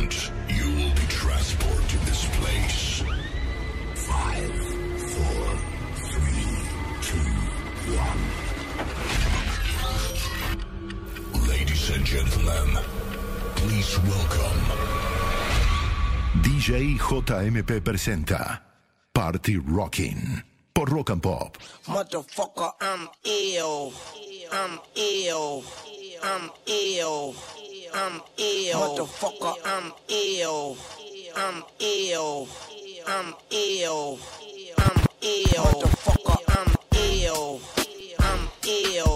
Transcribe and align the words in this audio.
moment, 0.00 0.30
you 0.48 0.64
will 0.76 0.94
be 0.94 1.06
transported 1.08 1.88
to 1.88 1.98
this 2.06 2.24
place. 2.38 3.02
Five, 3.94 4.52
four, 5.12 5.44
three, 6.10 6.46
two, 7.02 7.30
one. 7.96 8.22
Ladies 11.48 11.90
and 11.90 12.04
gentlemen, 12.04 12.78
please 13.56 13.98
welcome 13.98 14.60
DJ 16.42 16.96
JMP 16.98 17.80
presenta 17.80 18.62
Party 19.12 19.56
Rockin' 19.58 20.42
por 20.72 20.88
Rock 20.88 21.10
and 21.10 21.22
Pop. 21.22 21.58
Motherfucker, 21.86 22.72
I'm 22.80 23.08
ill. 23.24 23.92
I'm 24.52 24.78
ill. 24.94 25.64
I'm 26.22 26.50
ill. 26.66 27.34
I'm 27.92 28.20
ill. 28.36 28.80
Motherfucker, 28.80 29.54
I'm 29.64 29.92
ill. 30.08 30.76
I'm 31.36 31.64
ill. 31.78 32.48
I'm 33.06 33.34
ill. 33.50 34.18
I'm 34.78 35.04
ill. 35.20 35.64
Motherfucker, 35.64 36.38
I'm 36.48 36.70
ill. 36.92 37.60
I'm 38.18 38.48
ill. 38.66 39.09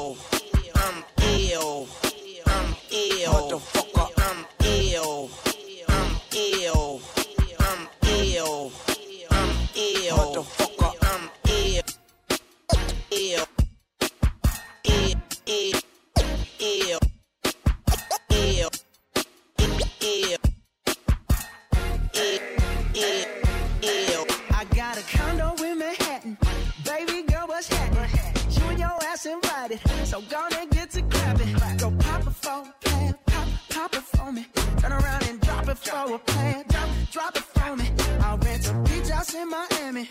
Invited. 29.75 30.06
So 30.06 30.20
gonna 30.22 30.67
get 30.70 30.91
to 30.91 31.03
clapping. 31.03 31.53
Go 31.78 31.91
pop 31.98 32.27
it 32.27 32.34
for 32.34 32.62
a 32.62 32.75
plan. 32.80 33.14
Pop, 33.27 33.48
pop 33.70 33.94
it 33.94 34.03
for 34.03 34.33
me. 34.33 34.47
Turn 34.78 34.92
around 34.92 35.28
and 35.28 35.41
drop 35.41 35.69
it 35.69 35.78
for 35.78 36.14
a 36.14 36.19
plan. 36.19 36.64
Drop, 36.69 36.89
drop 37.12 37.36
it 37.36 37.42
for 37.42 37.77
me. 37.77 37.91
I'll 38.20 38.39
rent 38.39 38.70
a 38.70 38.75
beach 38.89 39.08
house 39.08 39.34
in 39.34 39.48
Miami. 39.48 40.08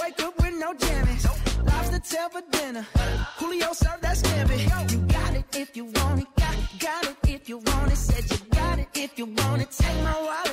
Wake 0.00 0.22
up 0.22 0.36
with 0.38 0.54
no 0.54 0.74
jammies. 0.74 1.24
Lobster 1.66 1.98
tail 1.98 2.28
for 2.28 2.42
dinner. 2.50 2.86
Julio 3.38 3.72
served 3.72 4.02
that 4.02 4.16
scampi. 4.16 4.92
You 4.92 4.98
got 5.06 5.34
it 5.34 5.44
if 5.56 5.76
you 5.76 5.84
want 5.84 6.20
it. 6.22 6.28
Got, 6.36 6.56
got 6.80 7.04
it 7.04 7.16
if 7.28 7.48
you 7.48 7.58
want 7.58 7.92
it. 7.92 7.96
Said 7.96 8.24
you 8.30 8.38
got 8.50 8.78
it 8.78 8.88
if 8.94 9.18
you 9.18 9.26
want 9.26 9.62
it. 9.62 9.70
Take 9.70 9.96
my 10.02 10.20
wallet 10.20 10.43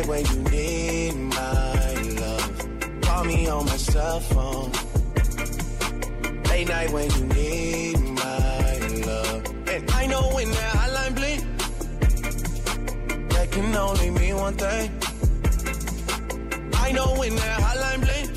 night 0.00 0.08
when 0.08 0.24
you 0.26 0.38
need 0.50 1.14
my 1.14 1.94
love. 2.20 3.02
Call 3.02 3.24
me 3.24 3.48
on 3.48 3.64
my 3.66 3.76
cell 3.76 4.20
phone. 4.20 4.72
Late 6.44 6.68
night 6.68 6.90
when 6.92 7.10
you 7.10 7.24
need 7.26 7.98
my 7.98 8.78
love. 9.06 9.44
And 9.68 9.90
I 9.90 10.06
know 10.06 10.30
when 10.34 10.50
that 10.50 10.72
hotline 10.76 11.14
blink, 11.14 11.40
that 13.30 13.50
can 13.50 13.74
only 13.74 14.10
mean 14.10 14.36
one 14.36 14.54
thing. 14.54 14.90
I 16.74 16.92
know 16.92 17.14
when 17.18 17.34
that 17.36 17.60
hotline 17.60 18.00
blink, 18.06 18.30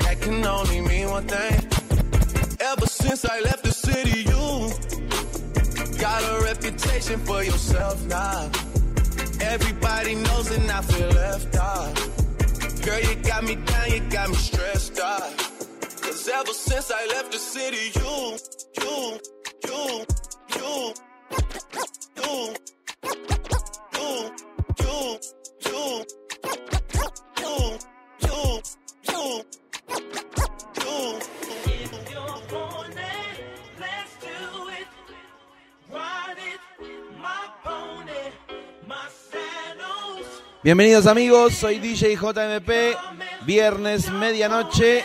that 0.00 0.20
can 0.20 0.46
only 0.46 0.80
mean 0.80 1.10
one 1.10 1.26
thing. 1.26 1.68
Ever 2.60 2.86
since 2.86 3.24
I 3.24 3.40
left 3.40 3.64
the 3.64 3.72
city, 3.72 4.20
you 4.30 4.70
got 5.98 6.22
a 6.22 6.42
reputation 6.44 7.18
for 7.20 7.42
yourself 7.42 8.04
now. 8.06 8.50
Everybody 9.54 10.16
knows 10.16 10.50
and 10.50 10.68
I 10.68 10.82
feel 10.82 11.08
left 11.10 11.54
out. 11.54 11.94
Girl, 12.84 13.00
you 13.00 13.14
got 13.22 13.44
me 13.44 13.54
down, 13.54 13.90
you 13.92 14.00
got 14.10 14.28
me 14.28 14.34
stressed 14.34 14.98
out. 14.98 15.30
Cause 16.02 16.28
ever 16.28 16.52
since 16.52 16.90
I 16.90 17.06
left 17.06 17.30
the 17.30 17.38
city, 17.38 17.92
you, 17.94 18.36
you, 18.82 19.20
you, 19.68 20.04
you, 20.56 20.58
you, 20.58 20.94
you, 22.16 22.54
you, 23.94 24.24
you, 24.82 25.20
you, 27.38 27.38
you, 27.38 27.78
you, 28.22 28.62
you. 29.08 29.44
Bienvenidos 40.64 41.06
amigos, 41.06 41.56
soy 41.56 41.78
DJ 41.78 42.16
JMP, 42.16 42.96
viernes 43.44 44.10
medianoche. 44.10 45.04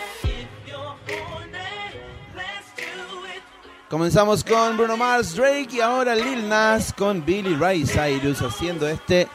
Comenzamos 3.90 4.42
con 4.46 4.78
Bruno 4.78 4.96
Mars, 4.96 5.36
Drake 5.36 5.68
y 5.74 5.82
ahora 5.82 6.16
Lil 6.16 6.48
Nas 6.48 6.94
con 6.94 7.26
Billy 7.26 7.56
Ray 7.56 7.84
Cyrus 7.84 8.42
haciendo 8.42 8.88
este 8.88 9.28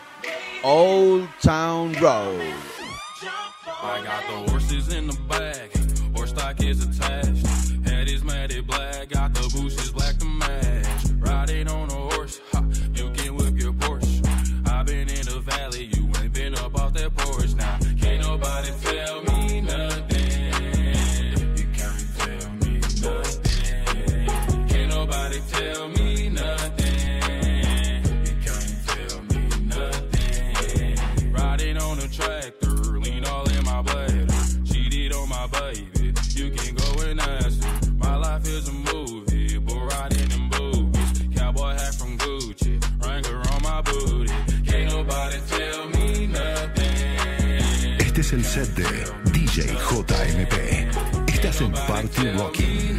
Old 0.62 1.28
Town 1.42 1.94
Road. 2.00 2.40
Es 48.24 48.32
el 48.32 48.44
set 48.44 48.68
de 48.74 48.84
DJ 49.32 49.74
JMP. 49.74 51.28
Estás 51.28 51.60
en 51.60 51.72
Party 51.72 52.30
Rocking. 52.38 52.98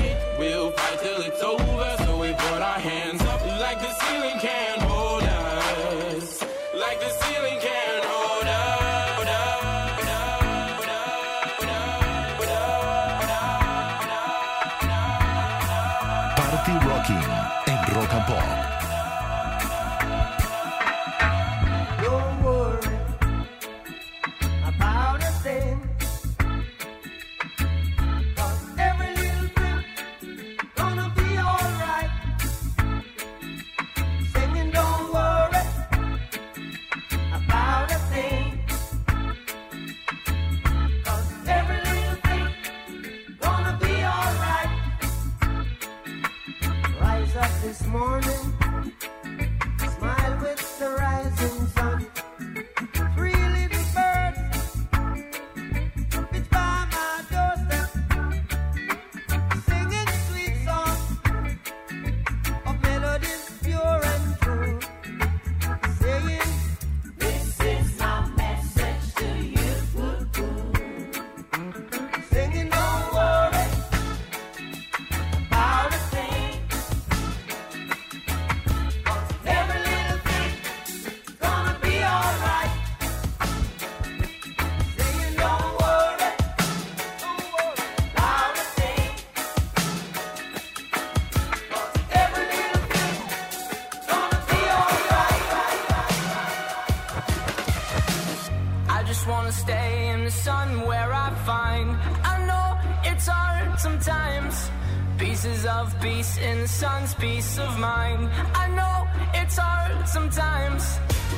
peace 107.19 107.59
of 107.59 107.77
mind. 107.77 108.27
I 108.55 108.67
know 108.69 109.07
it's 109.35 109.57
hard 109.57 110.07
sometimes. 110.07 110.83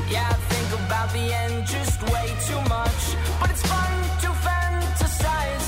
Yeah, 0.10 0.26
I 0.30 0.34
think 0.52 0.70
about 0.82 1.12
the 1.12 1.34
end 1.44 1.66
just 1.68 2.02
way 2.14 2.28
too 2.48 2.62
much. 2.70 3.02
But 3.40 3.50
it's 3.52 3.66
fun 3.68 3.94
to 4.24 4.30
fantasize 4.48 5.68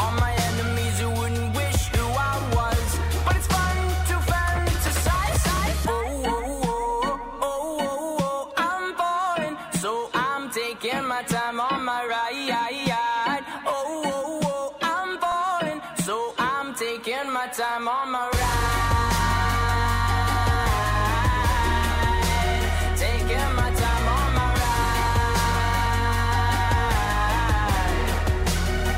on 0.00 0.12
my 0.24 0.32
enemies 0.48 1.00
who 1.00 1.10
wouldn't 1.20 1.54
wish 1.54 1.80
who 1.88 2.04
I 2.32 2.34
was. 2.56 2.86
But 3.26 3.36
it's 3.36 3.46
fun 3.46 3.76
to 4.10 4.16
fantasize. 4.32 5.42
Oh, 5.86 6.22
oh, 6.32 6.60
oh, 6.64 7.20
oh, 7.42 7.78
oh, 7.80 8.18
oh, 8.20 8.52
I'm 8.56 8.94
falling, 9.00 9.56
so 9.82 10.08
I'm 10.14 10.50
taking 10.50 11.04
my 11.06 11.22
time 11.24 11.60
on 11.60 11.84
my 11.84 12.06
ride. 12.06 13.44
Oh, 13.66 14.02
oh, 14.06 14.40
oh 14.44 14.74
I'm 14.80 15.18
falling, 15.18 15.80
so 16.06 16.34
I'm 16.38 16.74
taking 16.74 17.30
my 17.30 17.48
time 17.48 17.86
on 17.86 18.10
my 18.10 18.23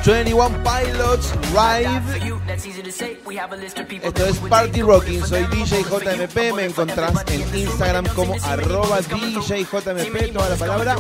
21 0.07 0.63
Pilots 0.63 1.35
Ride. 1.51 1.91
Esto 4.05 4.25
es 4.25 4.39
Party 4.39 4.83
Rocking. 4.83 5.27
Soy 5.27 5.43
DJ 5.47 5.83
JMP. 5.83 6.55
Me 6.55 6.67
encontrás 6.67 7.13
en 7.27 7.43
Instagram 7.57 8.07
como 8.15 8.37
arroba 8.45 9.01
DJJMP, 9.01 10.33
toda 10.33 10.51
la 10.51 10.57
palabra. 10.57 10.97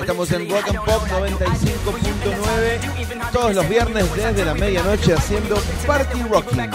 Estamos 0.00 0.32
en 0.32 0.50
Rock 0.50 0.68
and 0.68 0.78
Pop 0.78 1.06
95.9 1.06 3.30
todos 3.30 3.54
los 3.54 3.68
viernes 3.68 4.14
desde 4.14 4.42
la 4.44 4.54
medianoche 4.54 5.12
haciendo 5.12 5.56
Party 5.86 6.22
Rocking. 6.22 6.70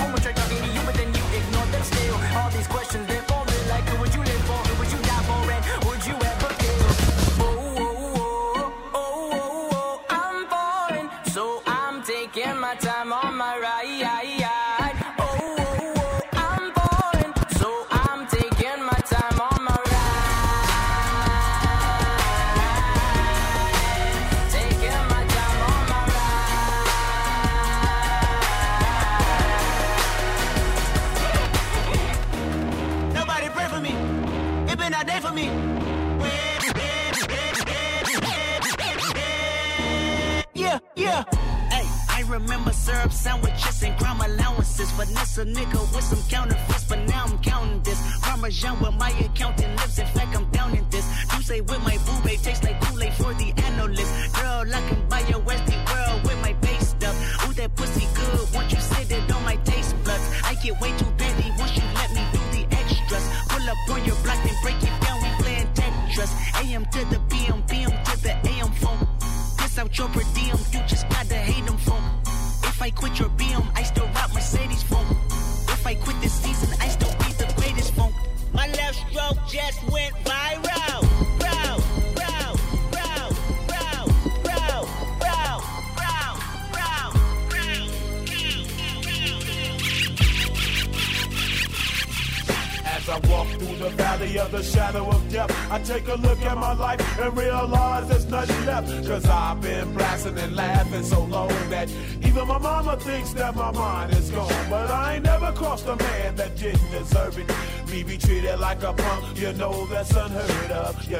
with 48.81 48.97
my 48.97 49.09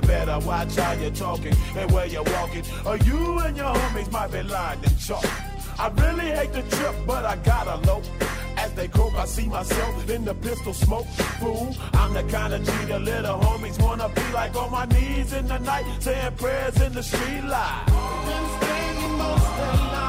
you 0.02 0.08
better 0.08 0.40
watch 0.46 0.76
how 0.76 0.94
you're 0.94 1.12
talking 1.12 1.54
and 1.76 1.92
where 1.92 2.06
you're 2.06 2.24
walking, 2.24 2.64
or 2.86 2.98
you 2.98 3.40
and 3.40 3.56
your 3.58 3.74
homies 3.74 4.12
might 4.12 4.32
be 4.32 4.44
lined 4.44 4.84
in 4.84 4.96
chalk. 4.98 5.26
I 5.80 5.88
really 5.90 6.32
hate 6.32 6.54
the 6.54 6.62
trip, 6.76 6.96
but 7.06 7.26
I 7.26 7.36
gotta 7.38 7.76
low. 7.88 8.02
As 8.58 8.74
they 8.74 8.88
croak, 8.88 9.16
I 9.16 9.26
see 9.26 9.48
myself 9.48 10.10
in 10.10 10.26
the 10.26 10.36
pistol 10.36 10.74
smoke. 10.74 11.08
Fool, 11.40 11.76
I'm 11.94 12.14
the 12.14 12.24
kind 12.24 12.54
of 12.54 12.64
G 12.64 12.72
the 12.86 13.00
little 13.00 13.40
homies 13.40 13.82
wanna 13.82 14.10
be 14.10 14.24
like 14.34 14.56
on 14.56 14.72
my 14.72 14.86
knees 14.86 15.34
in 15.34 15.48
the 15.48 15.60
night, 15.60 15.86
saying 16.00 16.36
prayers 16.36 16.82
in 16.82 16.94
the 16.94 17.04
street 17.04 17.44
light. 17.44 17.86
Been 18.60 19.18
most 19.18 19.46
of 19.46 19.58
the 19.58 19.92
night. 19.92 20.09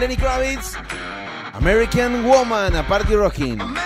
Lenny 0.00 0.16
Kravitz, 0.16 0.76
American 1.54 2.24
Woman 2.24 2.76
a 2.76 2.82
Party 2.84 3.14
Rocking. 3.16 3.77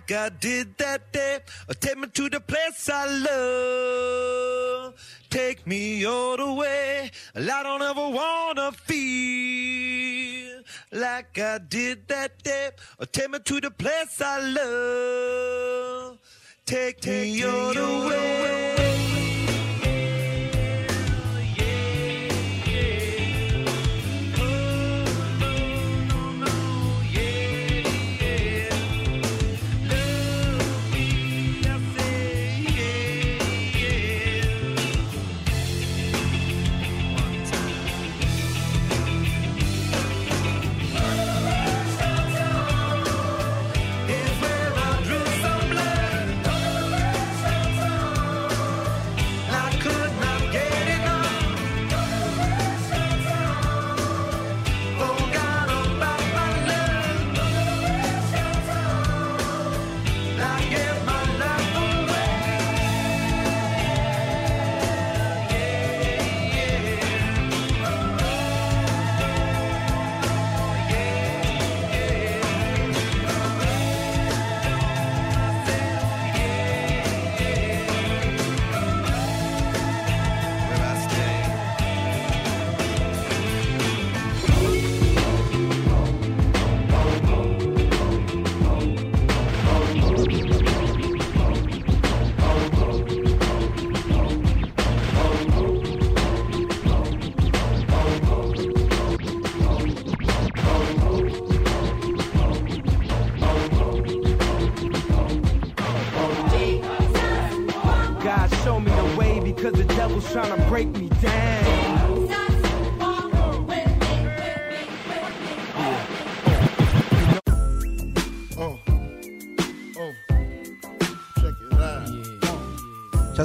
Like 0.00 0.12
I 0.12 0.28
did 0.30 0.76
that 0.78 1.12
day. 1.12 1.40
Or 1.68 1.74
take 1.74 1.98
me 1.98 2.08
to 2.08 2.30
the 2.30 2.40
place 2.40 2.88
I 2.88 3.06
love. 3.06 4.94
Take 5.28 5.66
me 5.66 6.06
all 6.06 6.36
the 6.36 6.52
way. 6.52 7.10
I 7.36 7.62
don't 7.62 7.82
ever 7.82 8.08
wanna 8.08 8.72
feel 8.72 10.62
like 10.92 11.38
I 11.38 11.58
did 11.58 12.08
that 12.08 12.42
day. 12.42 12.70
Or 12.98 13.06
take 13.06 13.30
me 13.30 13.38
to 13.40 13.60
the 13.60 13.70
place 13.70 14.20
I 14.20 14.40
love. 14.40 16.18
Take, 16.64 17.04
me 17.04 17.44
all 17.44 17.74
the 17.74 18.08
way. 18.08 18.69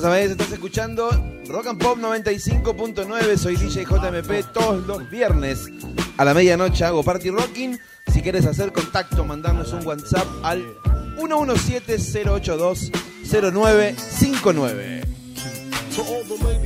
sabés, 0.05 0.29
estás 0.29 0.51
escuchando 0.51 1.09
Rock 1.47 1.65
and 1.65 1.81
Pop 1.81 1.97
95.9. 1.97 3.37
Soy 3.37 3.55
DJ 3.55 3.85
JMP. 3.85 4.45
Todos 4.53 4.85
los 4.85 5.09
viernes 5.09 5.65
a 6.17 6.23
la 6.23 6.35
medianoche 6.35 6.85
hago 6.85 7.01
Party 7.01 7.31
Rocking. 7.31 7.79
Si 8.13 8.21
quieres 8.21 8.45
hacer 8.45 8.71
contacto, 8.71 9.25
mandarnos 9.25 9.73
un 9.73 9.83
WhatsApp 9.83 10.27
al 10.43 10.63
117 11.17 11.97
082 12.29 12.91
0959. 13.31 15.01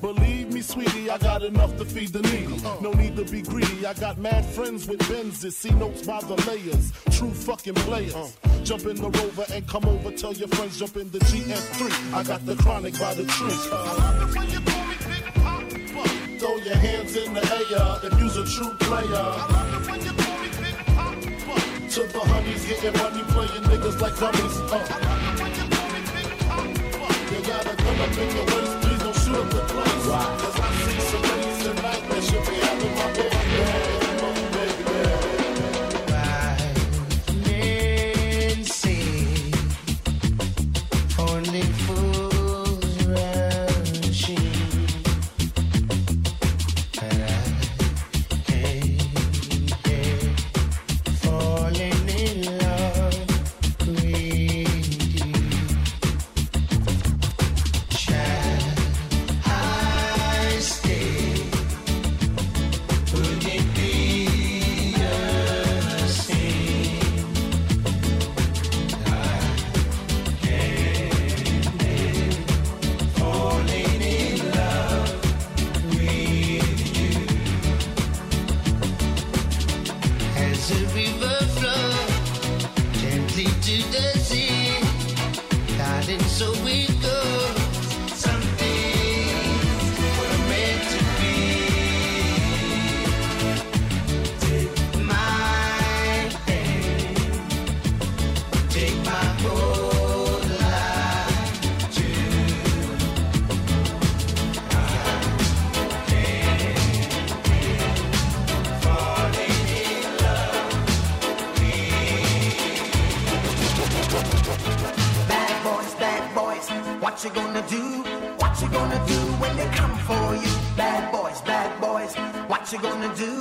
Believe 0.00 0.52
me, 0.52 0.60
sweetie, 0.62 1.10
I 1.10 1.18
got 1.18 1.42
enough 1.42 1.76
to 1.78 1.84
feed 1.84 2.12
the 2.12 2.22
needy. 2.22 2.60
No 2.80 2.92
need 2.92 3.16
to 3.16 3.24
be 3.24 3.42
greedy. 3.42 3.86
I 3.86 3.94
got 3.94 4.18
mad 4.18 4.44
friends 4.44 4.86
with 4.86 5.00
Benzes. 5.00 5.52
See 5.52 5.70
notes 5.70 6.06
by 6.06 6.20
the 6.20 6.36
layers. 6.48 6.92
True 7.16 7.30
fucking 7.30 7.74
players. 7.74 8.14
Jump 8.62 8.86
in 8.86 8.96
the 8.96 9.10
rover 9.10 9.44
and 9.52 9.66
come 9.66 9.84
over. 9.86 10.10
Tell 10.12 10.32
your 10.32 10.48
friends 10.48 10.78
jump 10.78 10.96
in 10.96 11.10
the 11.10 11.18
GS3. 11.20 12.14
I 12.14 12.22
got 12.22 12.44
the 12.46 12.56
chronic 12.56 12.98
by 12.98 13.14
the 13.14 13.24
tree. 13.24 13.56
Throw 16.38 16.56
your 16.56 16.76
hands 16.76 17.16
in 17.16 17.34
the 17.34 17.40
air 17.40 18.10
if 18.10 18.20
you's 18.20 18.36
a 18.36 18.44
true 18.44 18.74
player. 18.80 19.24
To 21.94 22.00
the 22.08 22.20
honeys 22.20 22.64
getting 22.66 22.92
money, 23.00 23.22
playing 23.32 23.62
niggas 23.70 24.00
like 24.00 24.18
dummies. 24.18 24.58
Uh. 24.72 24.78
You 27.30 27.40
gotta 27.46 27.76
come 27.76 28.00
up 28.00 28.18
in 28.18 28.36
your 28.36 28.46
waist, 28.46 28.83
place. 30.14 31.33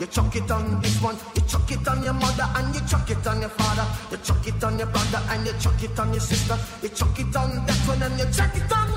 you 0.00 0.06
chuck 0.06 0.34
it 0.34 0.50
on 0.50 0.80
this 0.80 1.00
one, 1.02 1.16
you 1.34 1.42
chuck 1.42 1.70
it 1.70 1.86
on 1.86 2.02
your 2.02 2.14
mother 2.14 2.48
and 2.56 2.74
you 2.74 2.80
chuck 2.88 3.10
it 3.10 3.26
on 3.26 3.40
your 3.40 3.50
father, 3.50 3.86
you 4.10 4.16
chuck 4.24 4.46
it 4.46 4.64
on 4.64 4.78
your 4.78 4.86
brother 4.86 5.20
and 5.28 5.46
you 5.46 5.52
chuck 5.60 5.82
it 5.82 5.98
on 5.98 6.10
your 6.12 6.20
sister, 6.20 6.58
you 6.82 6.88
chuck 6.88 7.18
it 7.18 7.36
on 7.36 7.66
that 7.66 7.76
one 7.86 8.02
and 8.02 8.18
you 8.18 8.26
chuck 8.32 8.56
it 8.56 8.72
on 8.72 8.89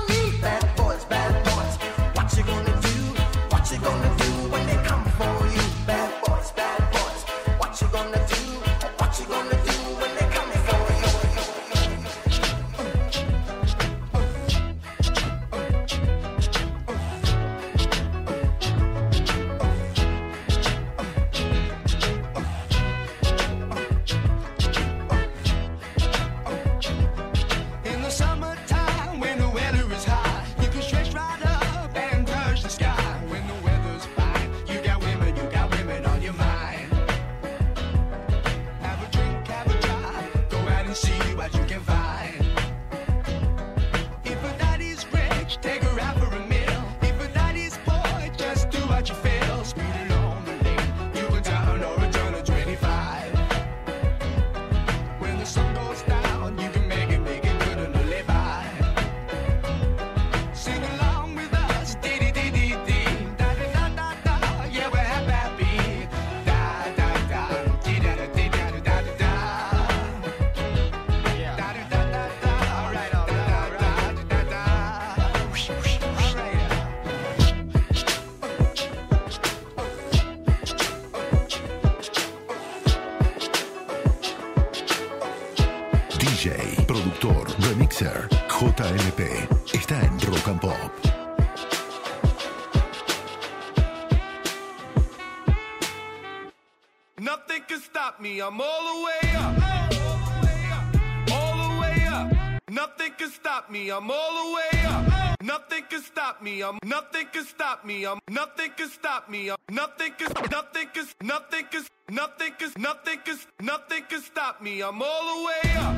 stop 109.14 109.30
me. 109.30 109.48
I'm 109.48 109.56
nothing 109.70 110.12
can 110.18 110.32
nothing 110.50 110.88
can 110.92 111.06
nothing 111.22 111.66
can 111.70 111.84
nothing 112.10 112.52
can 112.58 112.70
nothing 112.76 113.18
can 113.24 113.38
nothing 113.60 114.02
can 114.08 114.20
stop 114.20 114.60
me. 114.60 114.82
I'm 114.82 115.00
all 115.00 115.24
the 115.30 115.44
way 115.46 115.76
up. 115.76 115.94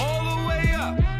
All 0.00 0.22
the 0.36 0.48
way 0.48 0.72
up. 0.74 0.98
I'm 0.98 1.19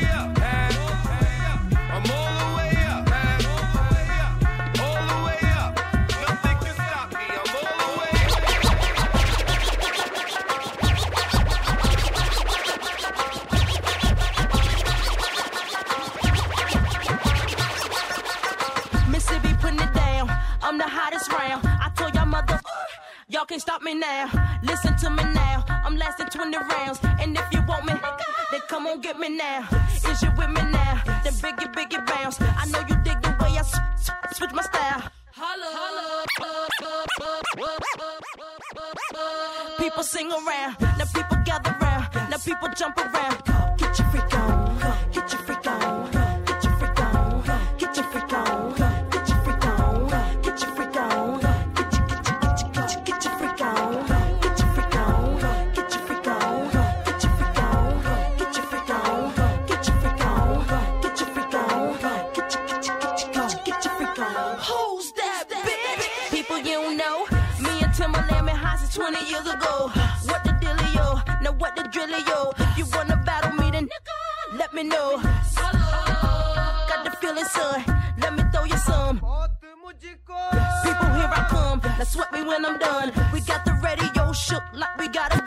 can't 23.51 23.61
stop 23.61 23.81
me 23.81 23.93
now. 23.93 24.31
Listen 24.63 24.95
to 24.95 25.09
me 25.09 25.23
now. 25.33 25.65
I'm 25.67 25.97
lasting 25.97 26.27
20 26.27 26.57
rounds. 26.57 26.99
And 27.19 27.37
if 27.37 27.45
you 27.51 27.61
want 27.67 27.85
me, 27.85 27.93
then 28.49 28.61
come 28.69 28.87
on 28.87 29.01
get 29.01 29.19
me 29.19 29.27
now. 29.27 29.67
Is 30.07 30.21
you 30.23 30.31
with 30.37 30.49
me 30.49 30.61
now? 30.71 31.01
Then 31.23 31.33
biggie, 31.43 31.73
biggie 31.73 32.05
bounce. 32.07 32.39
I 32.39 32.65
know 32.71 32.79
you 32.87 32.95
dig 33.03 33.21
the 33.21 33.35
way 33.41 33.59
I 33.59 33.63
switch 34.31 34.53
my 34.53 34.61
style. 34.61 35.03
Holla, 35.33 35.69
holla. 35.79 36.11
People 39.79 40.03
sing 40.03 40.31
around, 40.31 40.79
now 40.79 41.05
people 41.13 41.37
gather 41.43 41.75
round, 41.81 42.07
now 42.29 42.37
people 42.37 42.69
jump 42.77 42.97
around. 42.97 43.43
Get 43.77 43.99
your 43.99 44.07
freak 44.09 44.33
on, 44.33 44.60
me 74.83 74.89
know. 74.89 75.17
Got 76.89 77.03
the 77.05 77.11
feeling, 77.19 77.45
son. 77.45 77.83
Let 78.19 78.35
me 78.35 78.43
throw 78.51 78.63
you 78.63 78.77
some. 78.77 79.17
People, 80.83 81.09
here 81.17 81.31
I 81.31 81.45
come. 81.49 81.81
Now 81.83 82.03
sweat 82.03 82.31
me 82.33 82.41
when 82.43 82.65
I'm 82.65 82.77
done. 82.79 83.11
We 83.33 83.41
got 83.41 83.65
the 83.65 83.73
radio 83.83 84.33
shook 84.33 84.63
like 84.73 84.97
we 84.97 85.07
got 85.07 85.35
a 85.35 85.40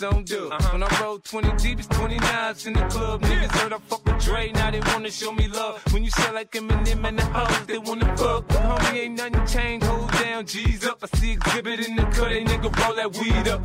don't 0.00 0.26
do. 0.26 0.48
Uh-huh. 0.50 0.70
When 0.72 0.82
I 0.82 1.00
roll 1.02 1.18
20 1.18 1.56
deep, 1.56 1.78
it's 1.78 1.88
29s 1.88 2.66
in 2.66 2.72
the 2.72 2.86
club. 2.86 3.20
Niggas 3.20 3.52
heard 3.58 3.72
I 3.74 3.78
fuck 3.78 4.04
with 4.06 4.24
Dre, 4.24 4.50
now 4.52 4.70
they 4.70 4.80
wanna 4.80 5.10
show 5.10 5.30
me 5.30 5.46
love. 5.46 5.82
When 5.92 6.02
you 6.04 6.10
sell 6.10 6.32
like 6.32 6.50
Eminem 6.52 7.06
and 7.06 7.18
the 7.18 7.24
hoes, 7.26 7.66
they 7.66 7.78
wanna 7.78 8.16
fuck. 8.16 8.48
But 8.48 8.56
homie, 8.56 8.98
ain't 9.04 9.18
nothing 9.18 9.46
changed, 9.46 9.86
hold 9.86 10.10
down, 10.12 10.46
G's 10.46 10.86
up. 10.86 10.98
I 11.02 11.18
see 11.18 11.36
Xzibit 11.36 11.86
in 11.86 11.96
the 11.96 12.04
cut, 12.04 12.30
they 12.30 12.44
nigga 12.44 12.74
roll 12.82 12.96
that 12.96 13.12
weed 13.12 13.48
up. 13.48 13.59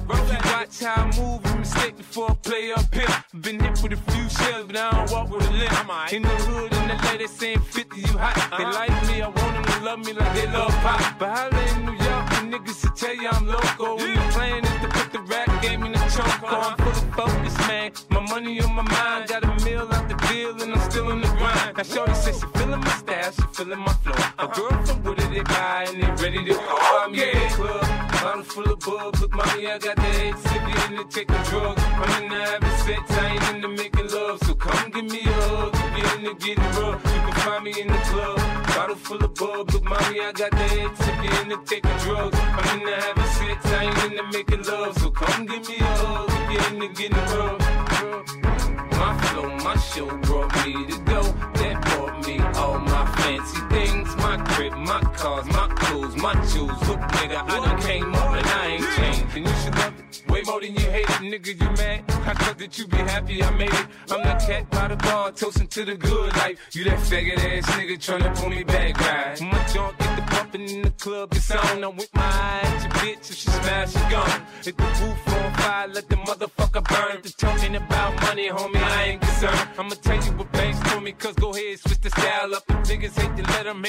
they 67.95 68.13
tryna 68.13 68.35
pull 68.35 68.49
me 68.49 68.63
back 68.63 68.99
right. 68.99 69.41
My 69.41 69.63
junk 69.73 69.97
get 69.97 70.15
the 70.17 70.21
pumping 70.23 70.69
in 70.69 70.81
the 70.81 70.89
club, 70.91 71.33
it's 71.33 71.51
on. 71.51 71.83
I'm 71.83 71.95
with 71.95 72.13
my 72.13 72.23
eyes, 72.23 72.83
your 72.83 72.91
bitch, 72.93 73.29
if 73.29 73.35
she 73.35 73.49
smash, 73.49 73.93
she 73.93 73.99
gone. 74.11 74.41
Hit 74.63 74.77
the 74.77 74.83
roof 74.83 75.27
on 75.27 75.53
fire, 75.53 75.87
let 75.87 76.09
the 76.09 76.15
motherfucker 76.17 76.83
burn. 76.89 77.17
If 77.17 77.23
they're 77.23 77.49
talking 77.49 77.75
about 77.75 78.21
money, 78.21 78.49
homie, 78.49 78.83
I 78.83 79.03
ain't 79.03 79.24
I'ma 79.43 79.95
tell 80.01 80.15
you 80.15 80.31
what 80.37 80.49
banks 80.53 80.79
told 80.89 81.03
me, 81.03 81.11
cause 81.11 81.35
go 81.35 81.51
switch 81.51 81.99
the 82.01 82.09
style 82.09 82.55
up. 82.55 82.65
Niggas 82.85 83.19
em 83.19 83.35
them, 83.35 83.81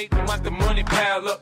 the 0.42 0.50
money 0.50 0.82
pile 0.82 1.28
up. 1.28 1.40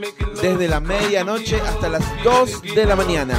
desde 0.41 0.69
la 0.69 0.81
medianoche 0.81 1.61
hasta 1.61 1.89
las 1.89 2.05
2 2.23 2.63
de 2.75 2.85
la 2.85 2.97
mañana. 2.97 3.37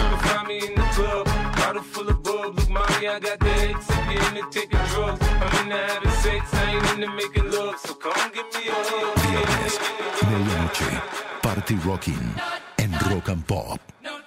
Bottle 1.68 1.84
full 1.84 2.08
of 2.08 2.24
bug, 2.24 2.56
look, 2.56 2.70
mommy, 2.70 3.08
I 3.10 3.20
got 3.20 3.40
the 3.42 3.50
X. 3.50 3.86
If 3.90 4.10
you're 4.10 4.24
into 4.30 4.50
taking 4.52 4.80
drugs, 4.88 5.20
I'm 5.22 5.64
into 5.66 5.76
having 5.76 6.12
sex, 6.24 6.54
I 6.54 6.72
ain't 6.72 6.90
into 6.94 7.10
making 7.14 7.52
love. 7.52 7.78
So 7.80 7.94
come 7.94 8.32
give 8.34 8.46
me 8.56 8.70
a 8.70 8.74
hug. 8.74 9.18
Viernes, 9.20 9.76
party 11.42 11.76
rocking 11.86 12.36
and 12.78 12.94
rock 13.12 13.28
and 13.28 13.46
pop. 13.46 13.82
No 14.02 14.18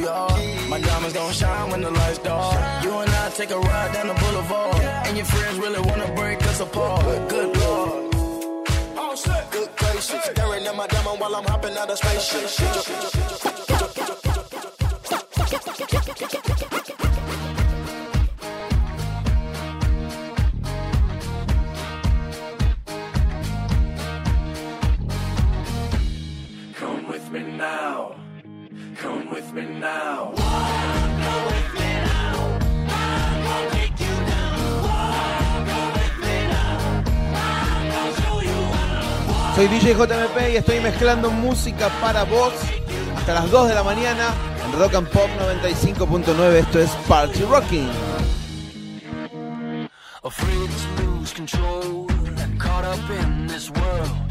G's, 0.00 0.08
I'ma 0.08 0.28
go 0.28 0.36
yard. 0.36 0.70
My 0.70 0.80
diamonds 0.80 1.14
gon' 1.14 1.32
shine 1.32 1.70
when 1.70 1.80
the 1.80 1.90
lights 1.90 2.18
dark. 2.18 2.84
You 2.84 2.92
and 2.98 3.10
I 3.10 3.30
take 3.30 3.50
a 3.50 3.58
ride 3.58 3.92
down 3.92 4.08
the 4.08 4.14
boulevard, 4.14 4.82
and 5.06 5.16
your 5.16 5.26
friends 5.26 5.58
really 5.58 5.80
wanna 5.80 6.12
break 6.14 6.42
us 6.42 6.60
apart. 6.60 7.28
Good 7.28 7.56
lord. 7.56 8.14
Oh 8.96 9.14
good 9.50 9.70
gracious. 9.76 10.24
Staring 10.24 10.66
at 10.66 10.76
my 10.76 10.86
diamond 10.86 11.20
while 11.20 11.34
I'm 11.34 11.44
hopping 11.44 11.76
out 11.76 11.90
of 11.90 11.98
spaceship. 11.98 12.48
Come 29.38 29.54
with 29.54 29.68
me 29.68 29.78
now. 29.78 30.32
Soy 39.54 39.66
DJ 39.68 39.94
JMP 39.94 40.52
y 40.52 40.56
estoy 40.56 40.80
mezclando 40.80 41.30
música 41.30 41.88
para 42.00 42.24
vos 42.24 42.52
hasta 43.16 43.34
las 43.34 43.50
2 43.50 43.68
de 43.68 43.74
la 43.74 43.82
mañana 43.82 44.34
en 44.64 44.78
Rock 44.78 44.94
and 44.94 45.08
Pop 45.08 45.28
95.9. 45.38 46.52
Esto 46.54 46.80
es 46.80 46.90
Party 47.08 47.42
Rocking. 47.42 47.90
Afraid 50.24 50.70
to 50.96 51.02
lose 51.02 51.32
control, 51.32 52.06
caught 52.58 52.84
up 52.84 52.98
in 53.10 53.46
this 53.46 53.70
world. 53.70 54.27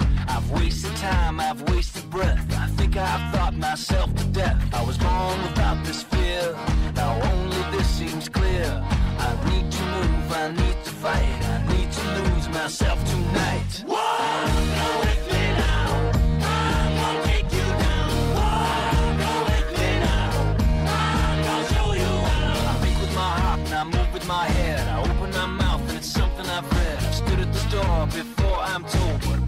I've 0.50 0.62
wasted 0.62 0.96
time, 0.96 1.42
I've 1.42 1.62
wasted 1.70 2.10
breath. 2.10 2.40
I 2.58 2.68
think 2.68 2.96
I've 2.96 3.36
thought 3.36 3.54
myself 3.54 4.16
to 4.16 4.24
death. 4.28 4.58
I 4.74 4.82
was 4.82 4.98
born 4.98 5.42
without 5.42 5.84
this 5.84 6.04
fear. 6.04 6.58
Now 6.96 7.20
only 7.34 7.78
this 7.78 7.86
seems 7.86 8.30
clear. 8.30 8.82
I 9.20 9.36
need 9.50 9.70
to 9.70 9.84
move, 9.84 10.32
I 10.32 10.48
need 10.52 10.84
to 10.86 10.90
fight. 10.90 11.44
I 11.44 11.68
need 11.76 11.92
to 11.92 12.02
lose 12.22 12.48
myself 12.48 13.04
tonight. 13.04 13.84
I 22.70 22.80
think 22.82 23.02
with 23.02 23.14
my 23.16 23.32
heart 23.42 23.60
and 23.60 23.74
I 23.74 23.84
move 23.84 24.14
with 24.14 24.26
my 24.26 24.46
head. 24.46 24.88
I 24.88 25.02
open 25.02 25.32
my 25.32 25.46
mouth 25.46 25.82
and 25.90 25.98
it's 25.98 26.08
something 26.08 26.46
I've 26.46 26.72
read. 26.72 26.98
I've 27.00 27.16
stood 27.16 27.40
at 27.40 27.52
this 27.52 27.66
door 27.66 28.08
before 28.08 28.60
I'm 28.60 28.86
told, 28.86 29.47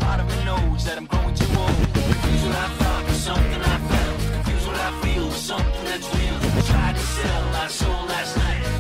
knows 0.62 0.84
that 0.86 0.98
I'm 0.98 1.06
growing 1.06 1.36
too 1.36 1.46
old. 1.58 1.76
Confused 1.94 2.46
what 2.48 2.56
I 2.56 2.68
thought 2.80 3.06
with 3.06 3.16
something 3.16 3.62
I 3.62 3.78
felt. 3.92 4.34
Confused 4.34 4.68
what 4.68 4.78
I 4.78 4.92
feel 5.02 5.26
with 5.26 5.36
something 5.36 5.84
that's 5.86 6.08
real. 6.16 6.36
I 6.58 6.62
tried 6.72 6.96
to 6.96 7.02
sell 7.02 7.44
my 7.52 7.68
soul 7.68 8.06
last 8.06 8.38
night. 8.38 8.79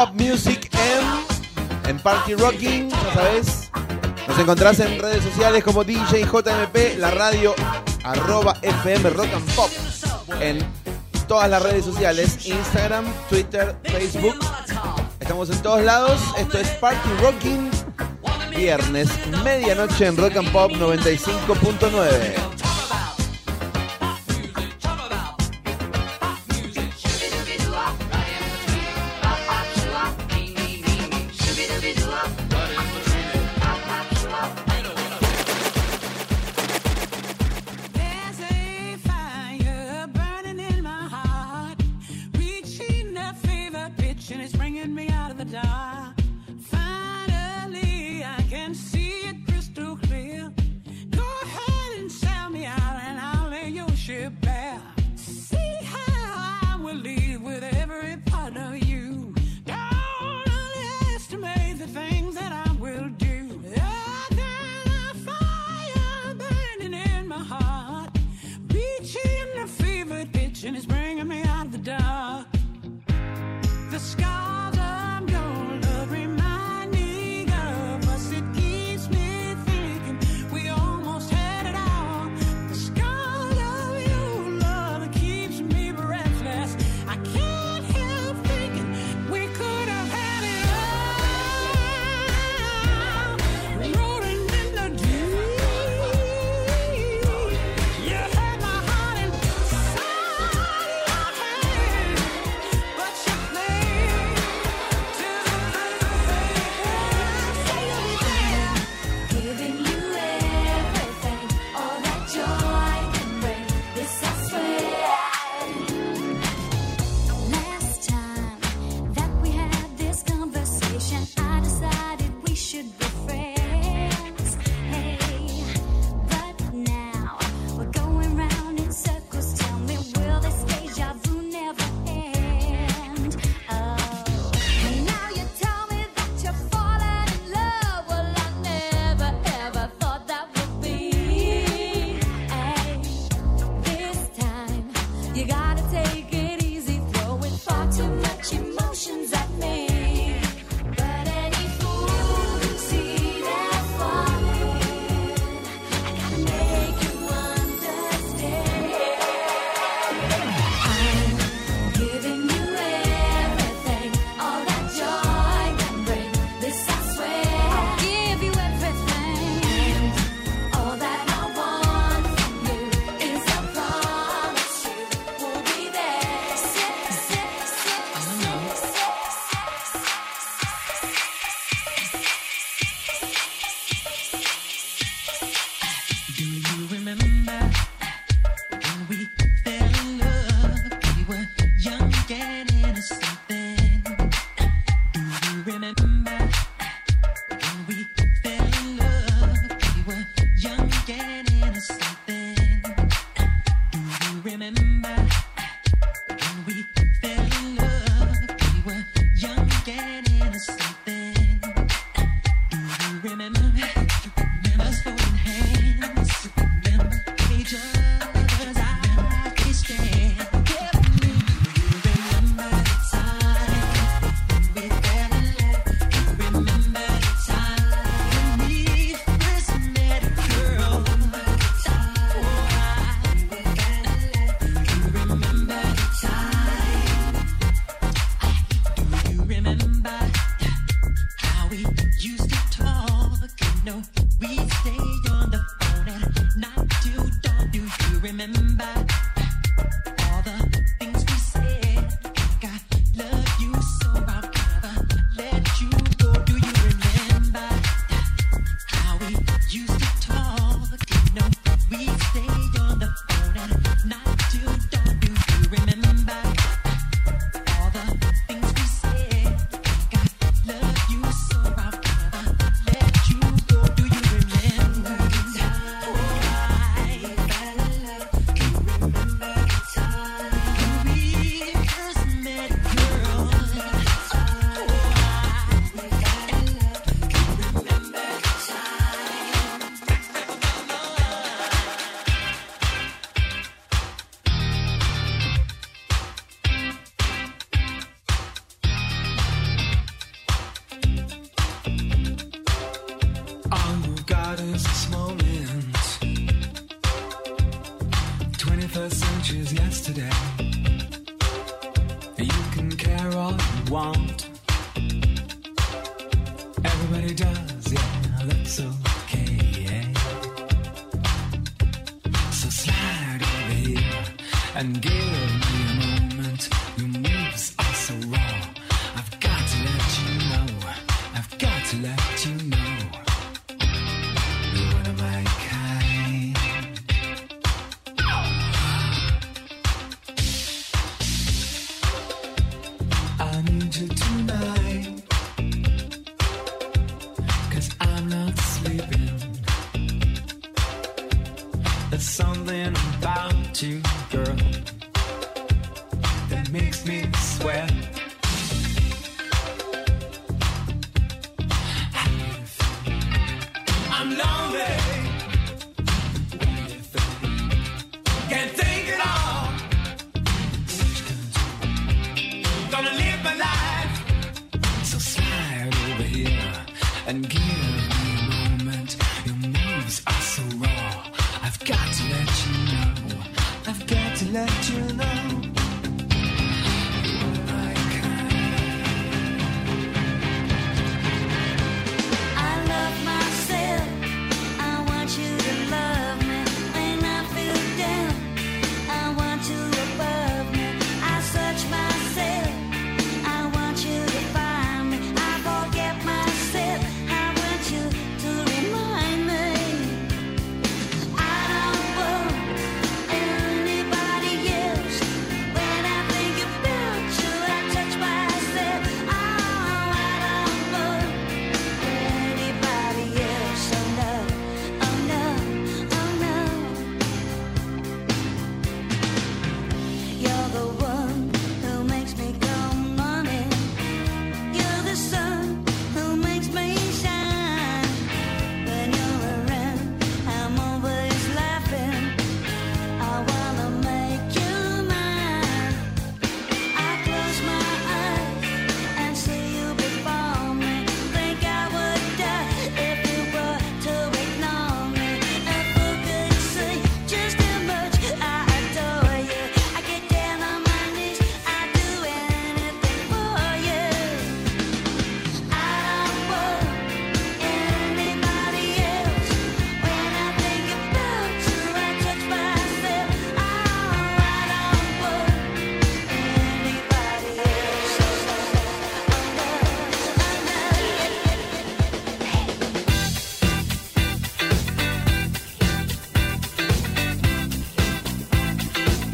Pop 0.00 0.14
Music 0.14 0.70
M, 0.72 1.26
en 1.86 1.98
Party 1.98 2.34
Rocking, 2.34 2.88
ya 2.88 3.12
sabes. 3.12 3.70
Nos 4.26 4.38
encontrás 4.38 4.80
en 4.80 4.98
redes 4.98 5.22
sociales 5.22 5.62
como 5.62 5.84
DJ 5.84 6.22
JMP, 6.24 6.96
la 6.96 7.10
radio 7.10 7.54
arroba 8.02 8.56
FM 8.62 9.10
Rock 9.10 9.28
and 9.34 9.54
Pop, 9.54 9.70
en 10.40 10.58
todas 11.28 11.50
las 11.50 11.62
redes 11.62 11.84
sociales, 11.84 12.46
Instagram, 12.46 13.04
Twitter, 13.28 13.76
Facebook. 13.82 14.36
Estamos 15.20 15.50
en 15.50 15.60
todos 15.60 15.82
lados. 15.82 16.18
Esto 16.38 16.56
es 16.56 16.68
Party 16.68 17.10
Rocking, 17.20 17.70
viernes, 18.56 19.10
medianoche 19.44 20.06
en 20.06 20.16
Rock 20.16 20.36
and 20.38 20.50
Pop 20.50 20.70
95.9. 20.70 22.49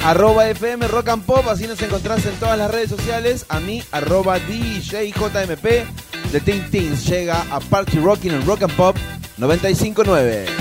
arroba 0.07 0.48
FM 0.48 0.86
Rock 0.86 1.09
and 1.09 1.24
Pop, 1.24 1.48
así 1.48 1.66
nos 1.66 1.82
encontrás 1.82 2.24
en 2.26 2.34
todas 2.36 2.57
las 2.57 2.70
redes 2.70 2.90
sociales, 2.90 3.44
a 3.48 3.59
mí, 3.59 3.82
arroba 3.90 4.38
DJJMP, 4.38 5.64
de 6.30 6.40
Team 6.40 6.70
Teens 6.70 7.04
llega 7.07 7.44
a 7.50 7.59
Party 7.59 7.98
Rocking 7.98 8.30
en 8.30 8.46
Rock 8.46 8.62
and 8.62 8.76
Pop 8.76 8.96
959. 9.36 10.55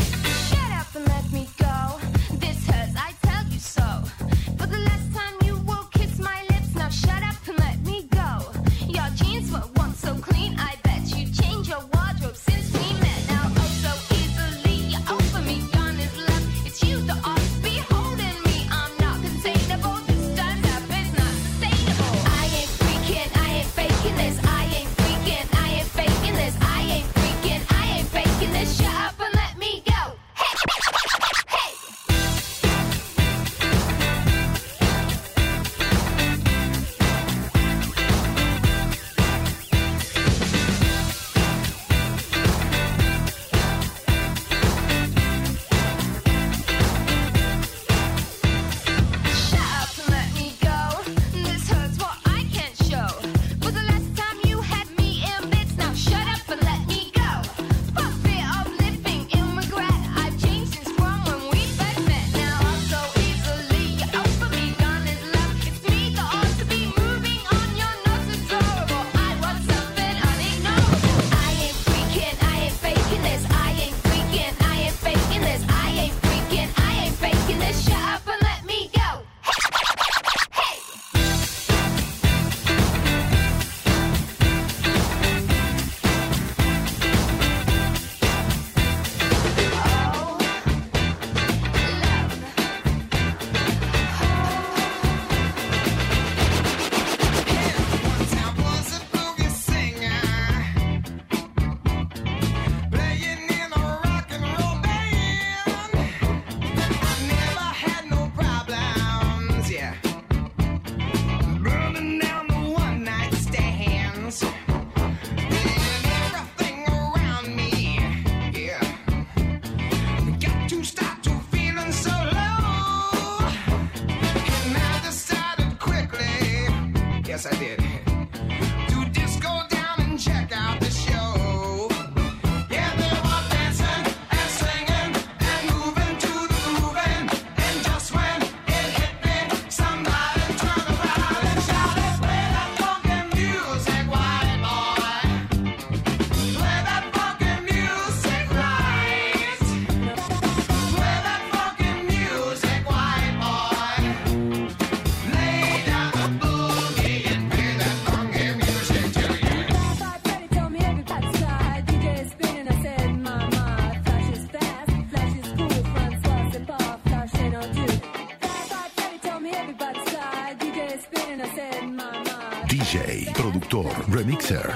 Remixer 174.16 174.74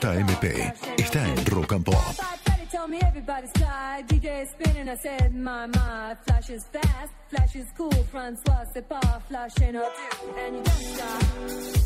JMP 0.00 0.74
está 0.98 1.24
en 1.24 1.44
Rock 1.46 1.74
and 1.74 1.84
Pop. 1.84 2.16
Tell 2.72 2.88
me 2.88 2.98
everybody's 3.00 3.52
tired, 3.52 4.08
DJ 4.08 4.44
spinning, 4.48 4.88
I 4.88 4.96
said, 4.96 5.32
my, 5.32 5.66
my, 5.66 6.16
flash 6.26 6.50
is 6.50 6.64
fast, 6.64 7.12
flash 7.28 7.54
is 7.54 7.66
cool, 7.76 7.92
Francois, 8.10 8.64
c'est 8.74 8.88
pas 8.88 9.00
up, 9.76 9.92
and 10.36 10.56
you 10.56 10.62
don't. 10.96 11.79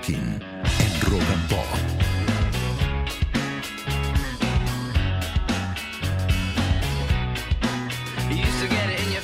King 0.00 0.42
en 0.42 1.10
Rock 1.10 1.28
and 1.32 1.48
Pop. 1.48 1.98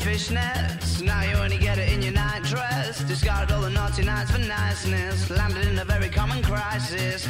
fishnets. 0.04 1.02
Now 1.02 1.22
you 1.22 1.36
only 1.36 1.58
get 1.58 1.78
it 1.78 1.92
in 1.92 2.02
your 2.02 2.12
nightdress. 2.12 3.04
Discarded 3.08 3.52
all 3.52 3.62
the 3.62 3.70
naughty 3.70 4.04
nights 4.04 4.30
for 4.30 4.38
niceness. 4.38 5.30
Landed 5.30 5.66
in 5.66 5.78
a 5.78 5.84
very 5.84 6.08
common 6.08 6.42
crisis. 6.42 7.26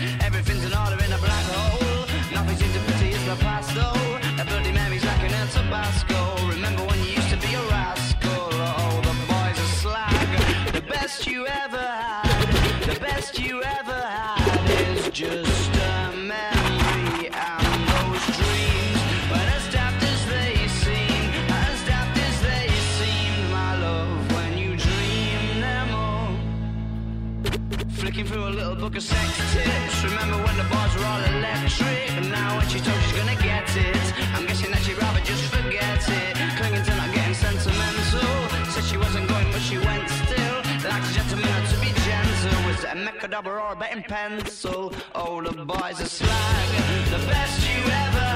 pencil. 44.09 44.93
Oh, 45.15 45.41
the 45.41 45.65
boys 45.65 46.01
are 46.01 46.07
slag, 46.07 46.69
the 47.11 47.27
best 47.27 47.61
you 47.69 47.93
ever. 47.93 48.34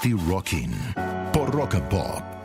Party 0.00 0.14
Rocking 0.14 0.70
por 1.32 1.50
Rock 1.50 1.80
Pop. 1.90 2.37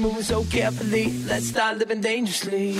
moving 0.00 0.22
so 0.22 0.44
carefully. 0.44 1.12
Let's 1.26 1.48
start 1.48 1.78
living 1.78 2.00
dangerously. 2.00 2.76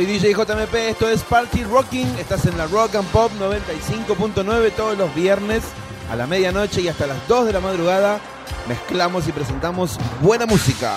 soy 0.00 0.06
DJ 0.06 0.32
JMP, 0.32 0.74
esto 0.88 1.08
es 1.10 1.22
Party 1.22 1.62
Rocking, 1.64 2.06
estás 2.18 2.46
en 2.46 2.56
la 2.56 2.66
Rock 2.66 2.94
and 2.94 3.08
Pop 3.08 3.30
95.9 3.38 4.72
todos 4.72 4.96
los 4.96 5.14
viernes 5.14 5.62
a 6.10 6.16
la 6.16 6.26
medianoche 6.26 6.80
y 6.80 6.88
hasta 6.88 7.06
las 7.06 7.28
2 7.28 7.46
de 7.46 7.52
la 7.52 7.60
madrugada 7.60 8.18
mezclamos 8.66 9.28
y 9.28 9.32
presentamos 9.32 9.98
buena 10.22 10.46
música. 10.46 10.96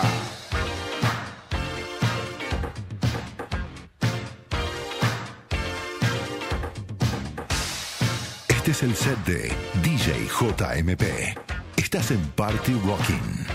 Este 8.48 8.72
es 8.72 8.84
el 8.84 8.96
set 8.96 9.18
de 9.26 9.52
DJ 9.82 10.30
JMP. 10.30 11.04
Estás 11.76 12.12
en 12.12 12.22
Party 12.38 12.80
Rocking. 12.86 13.53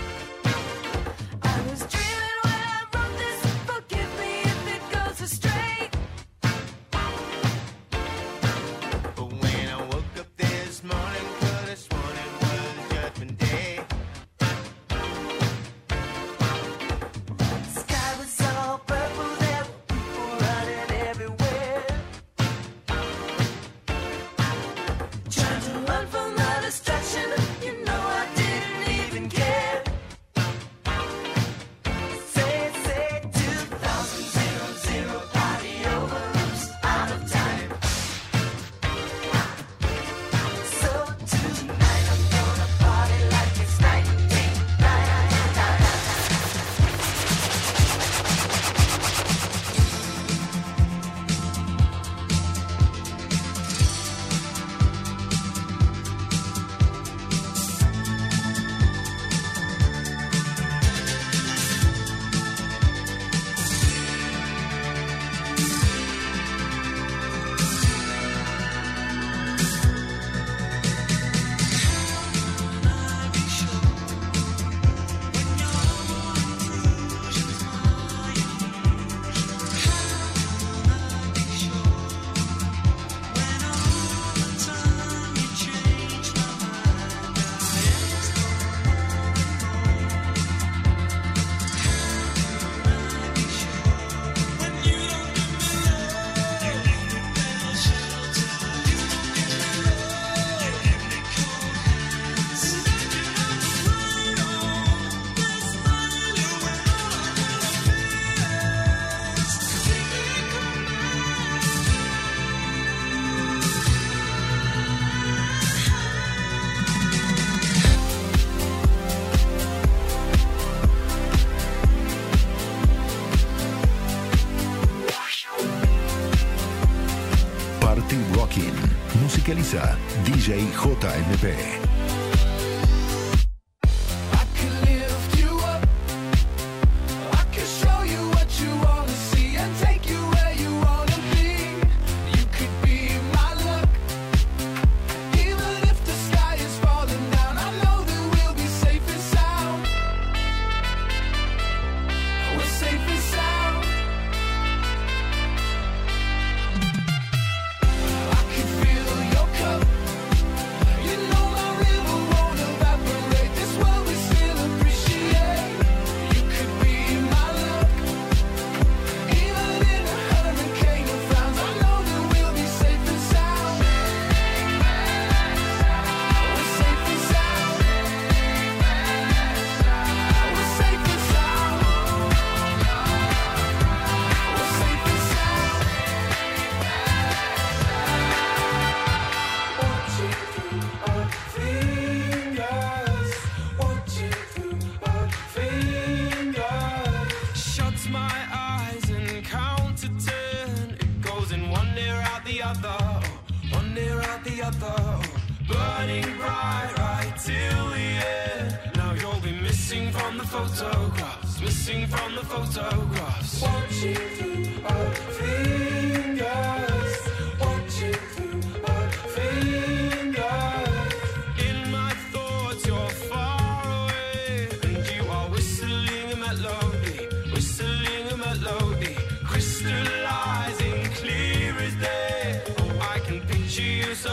DJJMP. 130.49 131.78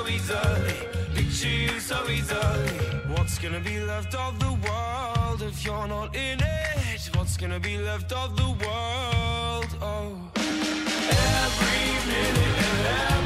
easily, 0.08 0.74
picture 1.14 1.48
you 1.48 1.80
so 1.80 2.08
easily. 2.08 2.68
What's 3.14 3.38
gonna 3.38 3.60
be 3.60 3.80
left 3.80 4.14
of 4.14 4.38
the 4.38 4.52
world 4.66 5.42
if 5.42 5.64
you're 5.64 5.88
not 5.88 6.14
in 6.14 6.40
it? 6.40 7.10
What's 7.14 7.36
gonna 7.36 7.60
be 7.60 7.78
left 7.78 8.12
of 8.12 8.36
the 8.36 8.50
world? 8.64 9.70
Oh, 9.82 10.16
every 10.36 11.88
minute 12.10 12.56
and 12.68 12.86
every 13.10 13.25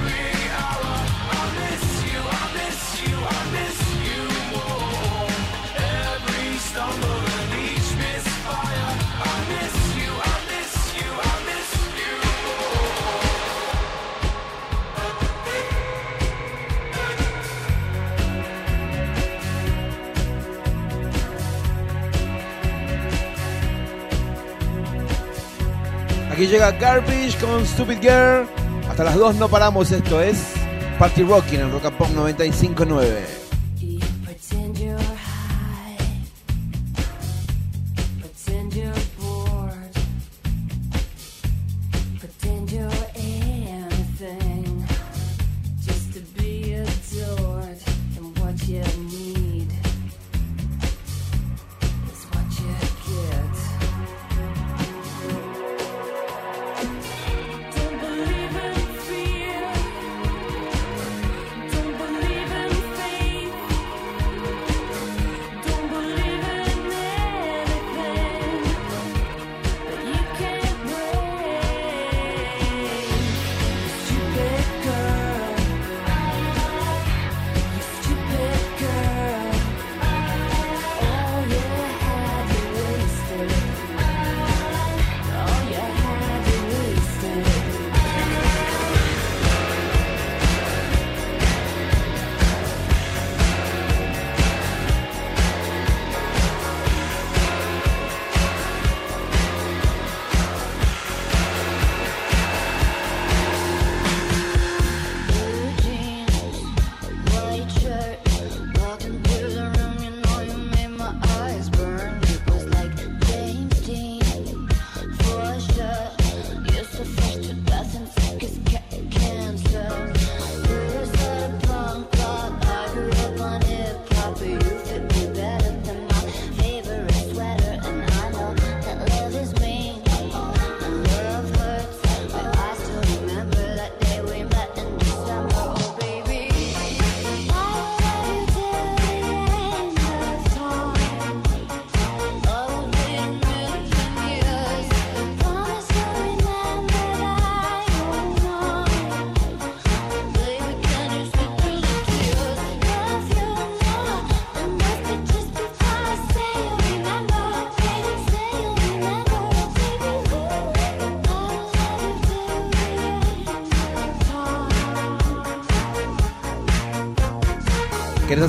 Aquí 26.41 26.49
llega 26.49 26.71
Garbage 26.71 27.37
con 27.39 27.67
Stupid 27.67 28.01
Girl. 28.01 28.49
Hasta 28.89 29.05
las 29.05 29.15
2 29.15 29.35
no 29.35 29.51
paramos, 29.51 29.93
esto 29.93 30.23
es 30.23 30.55
Party 30.99 31.23
Rocking 31.23 31.61
en 31.61 31.71
Rock 31.71 31.85
and 31.85 31.97
Pop 31.99 32.09
95.9. 32.17 33.40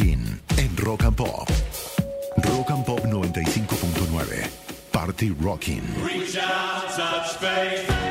En 0.00 0.40
Rock 0.84 1.02
and 1.02 1.16
Pop. 1.16 1.50
Rock 2.44 2.70
and 2.70 2.84
Pop 2.86 3.00
95.9. 3.00 4.48
Party 4.92 5.30
Rocking. 5.32 5.82
Reach 6.04 6.36
out, 6.36 6.88
touch 6.94 7.32
faith. 7.38 8.07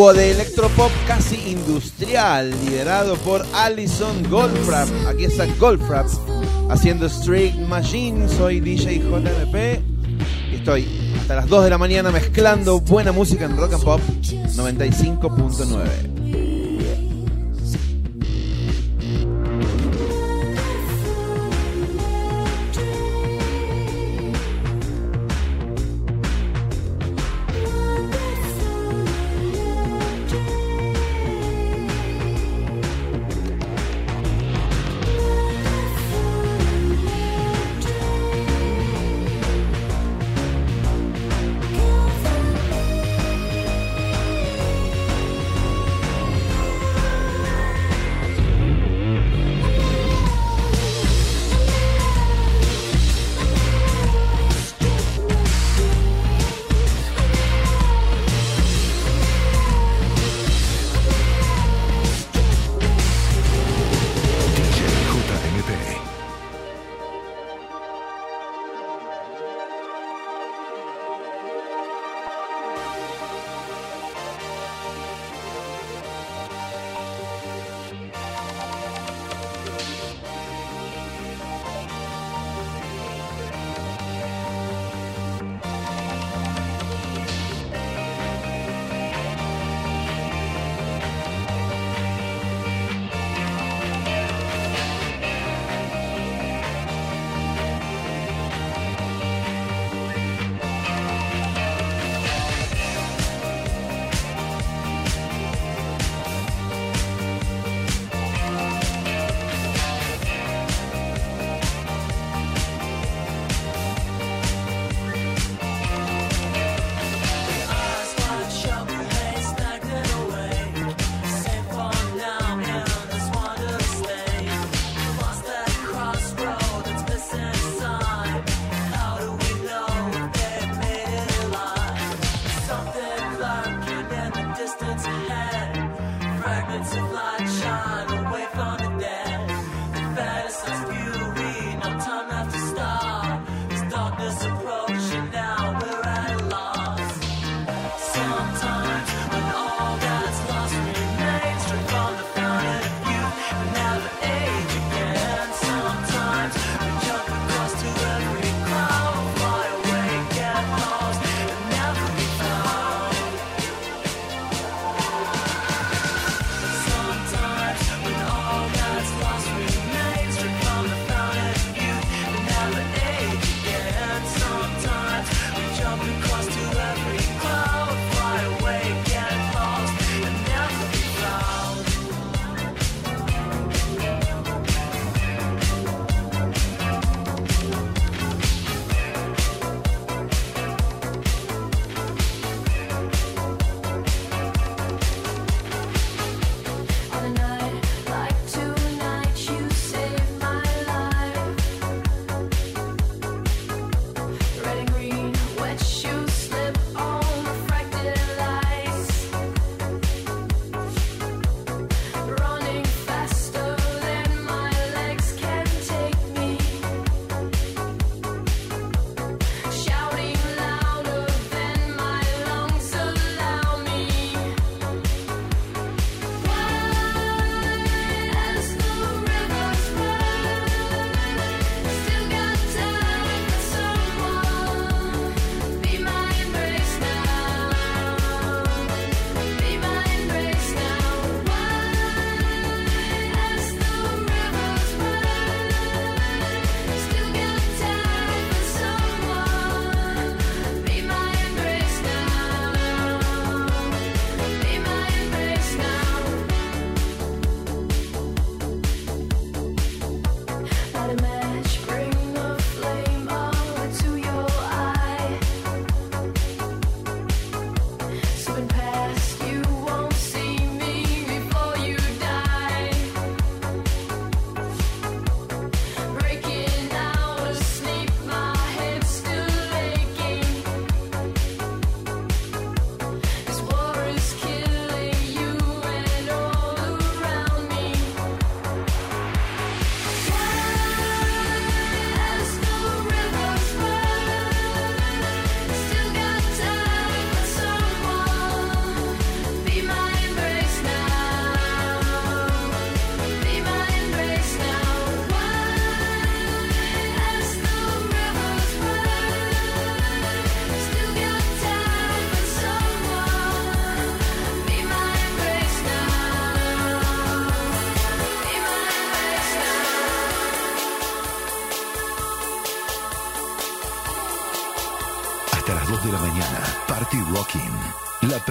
dúo 0.00 0.14
de 0.14 0.30
electropop 0.30 0.90
casi 1.06 1.36
industrial 1.50 2.50
liderado 2.64 3.16
por 3.16 3.44
Alison 3.52 4.22
Goldfrapp. 4.30 4.88
Aquí 5.06 5.24
está 5.24 5.44
Goldfrapp 5.58 6.06
haciendo 6.70 7.04
Street 7.04 7.54
Machine. 7.68 8.26
Soy 8.26 8.60
DJ 8.60 9.00
JNP 9.00 9.82
y 10.52 10.54
estoy 10.54 10.88
hasta 11.20 11.36
las 11.36 11.48
2 11.48 11.64
de 11.64 11.70
la 11.70 11.76
mañana 11.76 12.10
mezclando 12.10 12.80
buena 12.80 13.12
música 13.12 13.44
en 13.44 13.58
Rock 13.58 13.74
and 13.74 13.84
Pop 13.84 14.00
95.9. 14.56 16.09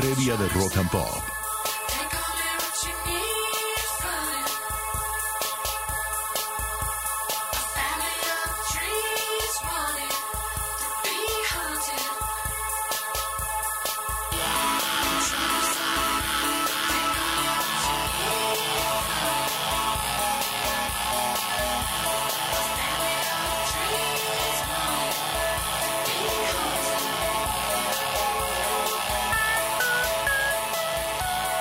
previa 0.09 0.35
de 0.37 0.47
Rock 0.47 0.77
and 0.77 0.89
Pop. 0.89 1.28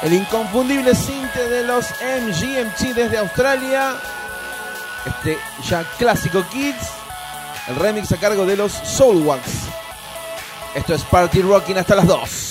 el 0.09 0.15
inconfundible 0.15 0.95
cinte 0.95 1.51
de 1.51 1.65
los 1.65 1.85
MGMT 2.01 2.95
desde 2.95 3.19
Australia, 3.19 3.95
este 5.05 5.37
ya 5.69 5.85
clásico 5.99 6.43
Kids, 6.51 6.89
el 7.69 7.77
remix 7.77 8.11
a 8.13 8.17
cargo 8.17 8.47
de 8.47 8.57
los 8.57 8.73
Soulwax. 8.73 9.43
Esto 10.75 10.95
es 10.95 11.03
Party 11.03 11.43
Rocking 11.43 11.77
hasta 11.77 11.95
las 11.95 12.07
2. 12.07 12.48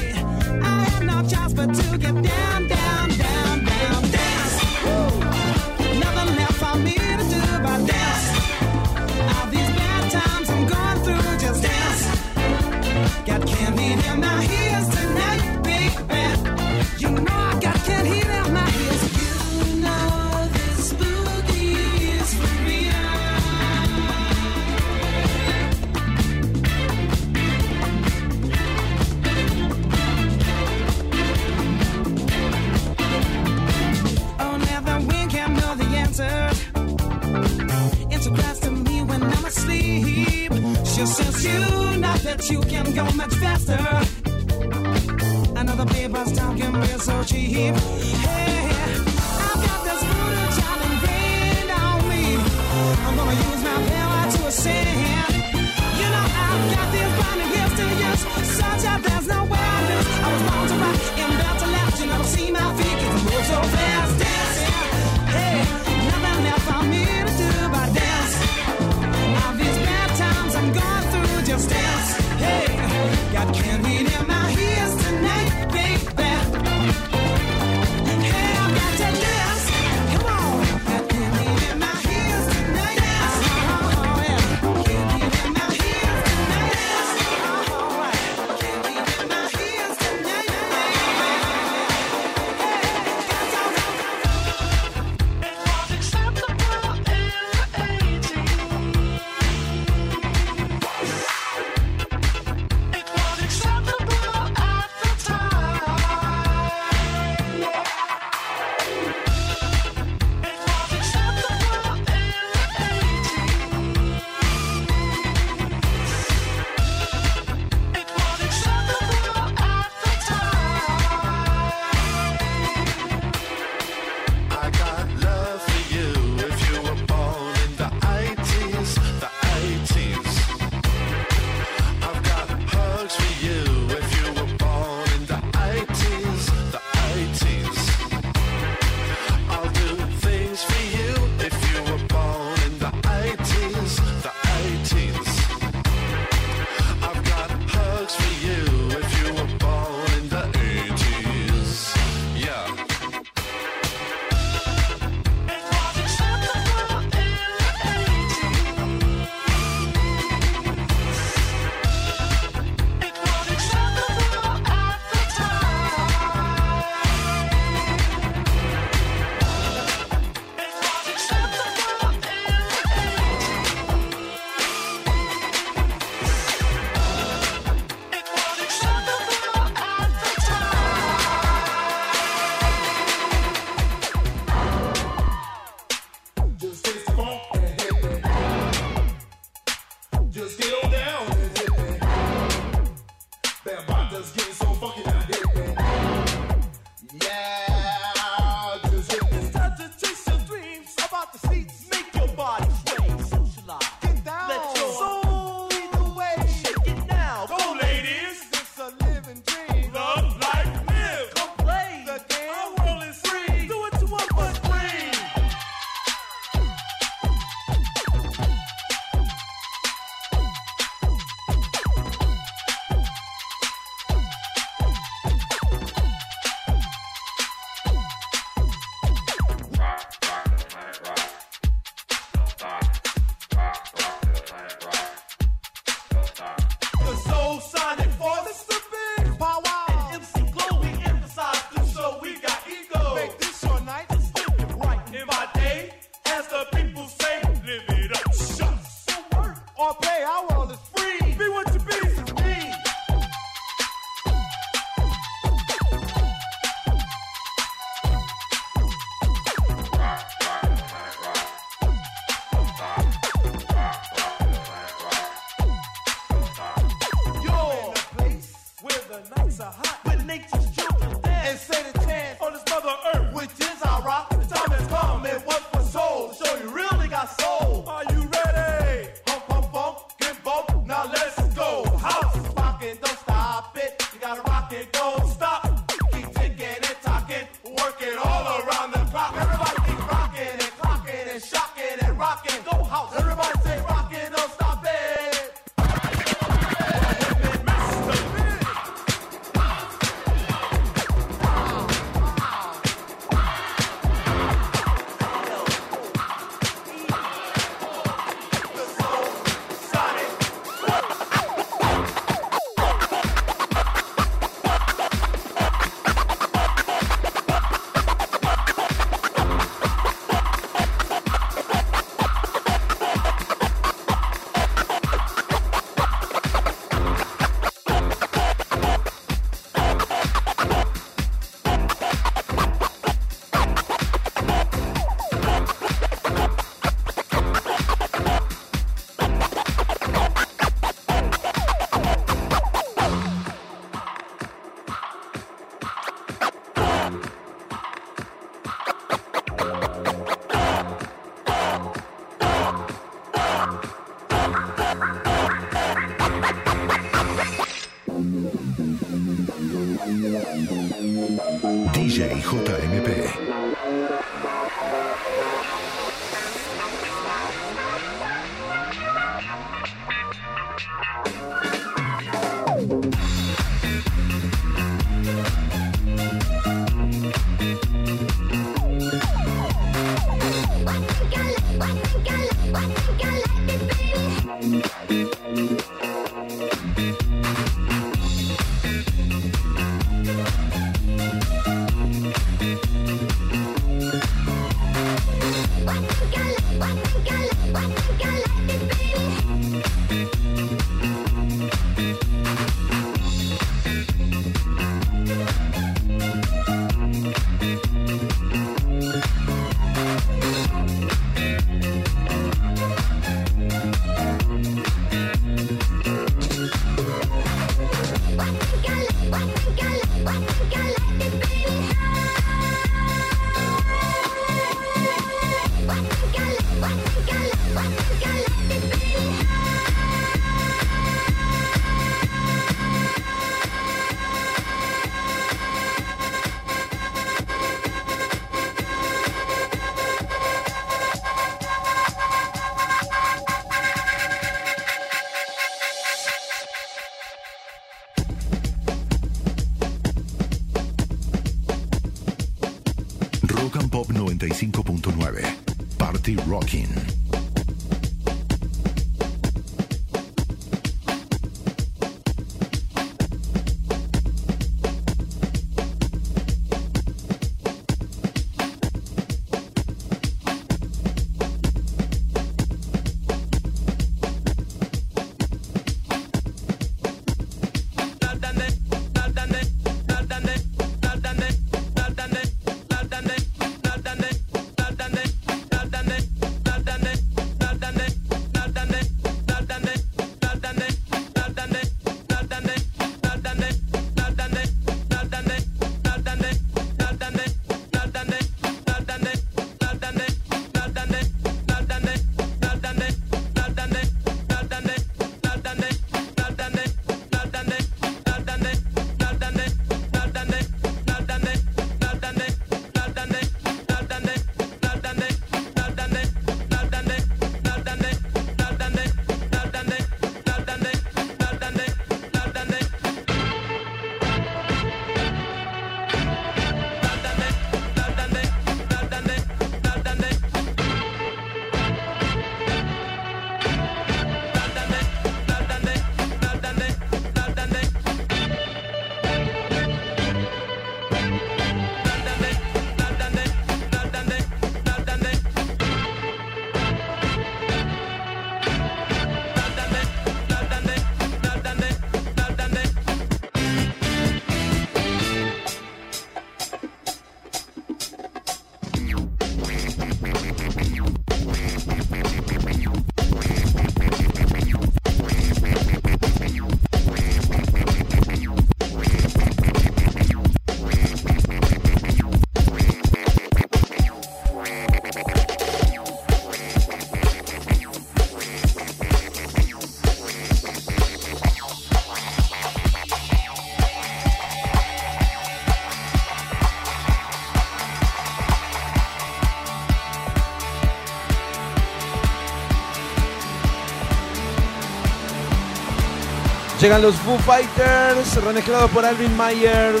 Llegan 596.80 597.02
los 597.02 597.14
Foo 597.16 597.36
Fighters, 597.36 598.42
remezclados 598.42 598.90
por 598.90 599.04
Alvin 599.04 599.36
Myers. 599.36 600.00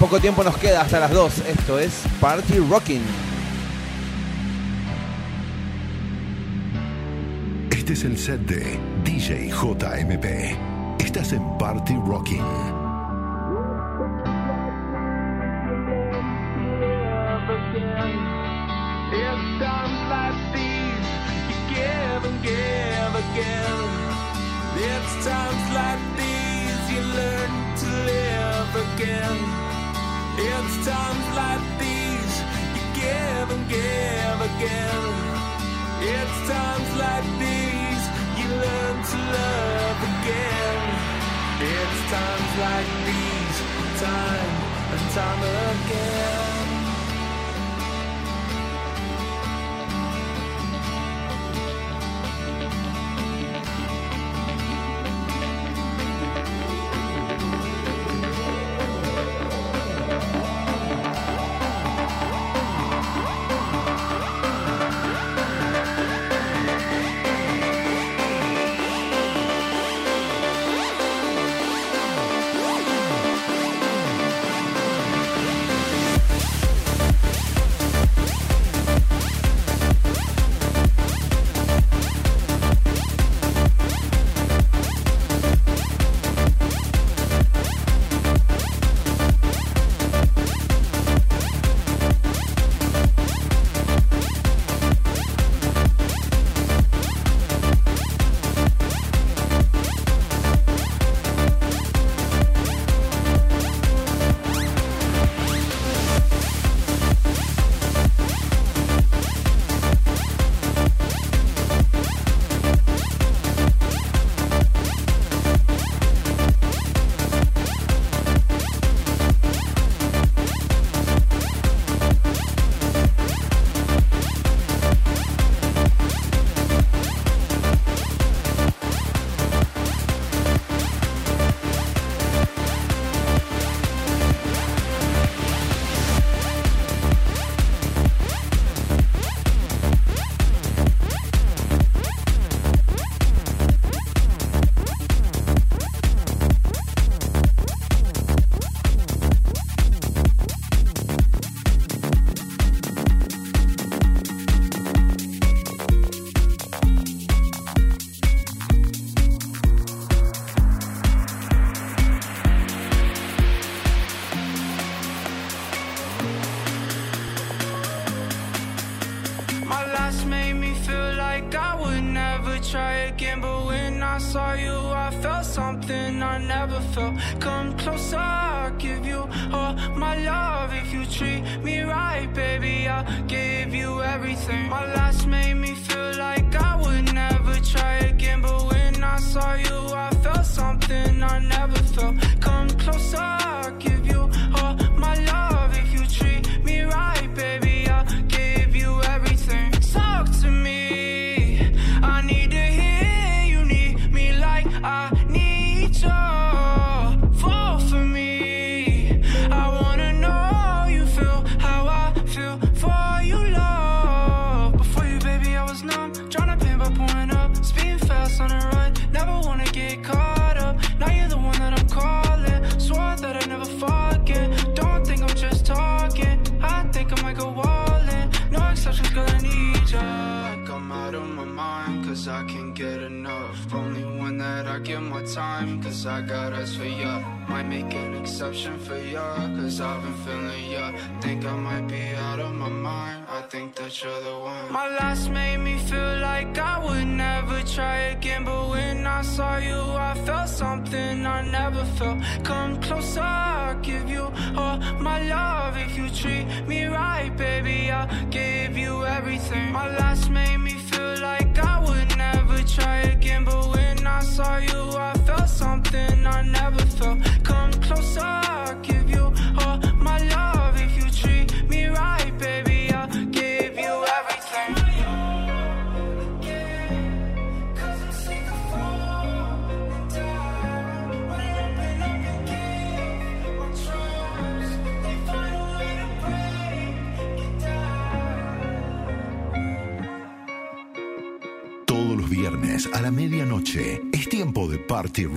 Poco 0.00 0.18
tiempo 0.18 0.42
nos 0.42 0.56
queda 0.56 0.80
hasta 0.80 0.98
las 0.98 1.10
2. 1.10 1.40
Esto 1.40 1.78
es 1.78 1.92
Party 2.22 2.58
Rocking. 2.70 3.02
Este 7.70 7.92
es 7.92 8.04
el 8.04 8.16
set 8.16 8.40
de 8.46 8.78
DJ 9.04 9.50
JMP. 9.50 10.56
Estás 11.04 11.34
en 11.34 11.58
Party 11.58 11.94
Rocking. 12.06 12.73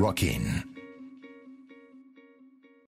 Los 0.07 0.56